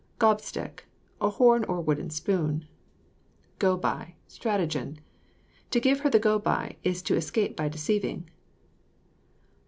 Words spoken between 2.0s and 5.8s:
spoon. GO BY. Stratagem. To